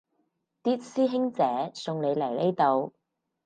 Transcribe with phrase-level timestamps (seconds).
[0.63, 2.95] 啲師兄姐送你嚟呢度